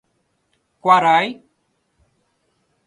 [0.85, 1.29] Quaraí